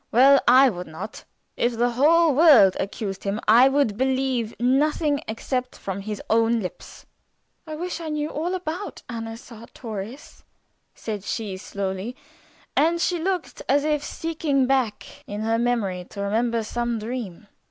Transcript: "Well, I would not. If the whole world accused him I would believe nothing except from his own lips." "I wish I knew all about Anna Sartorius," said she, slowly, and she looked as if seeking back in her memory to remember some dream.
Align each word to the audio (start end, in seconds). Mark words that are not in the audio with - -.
"Well, 0.11 0.41
I 0.47 0.67
would 0.67 0.87
not. 0.87 1.25
If 1.55 1.77
the 1.77 1.91
whole 1.91 2.33
world 2.33 2.75
accused 2.79 3.23
him 3.23 3.39
I 3.47 3.69
would 3.69 3.97
believe 3.97 4.59
nothing 4.59 5.21
except 5.27 5.75
from 5.77 6.01
his 6.01 6.19
own 6.27 6.59
lips." 6.59 7.05
"I 7.67 7.75
wish 7.75 7.99
I 8.01 8.09
knew 8.09 8.29
all 8.31 8.55
about 8.55 9.03
Anna 9.07 9.37
Sartorius," 9.37 10.43
said 10.95 11.23
she, 11.23 11.55
slowly, 11.55 12.15
and 12.75 12.99
she 12.99 13.19
looked 13.19 13.61
as 13.69 13.83
if 13.83 14.03
seeking 14.03 14.65
back 14.65 15.05
in 15.27 15.41
her 15.41 15.59
memory 15.59 16.03
to 16.05 16.21
remember 16.21 16.63
some 16.63 16.97
dream. 16.97 17.45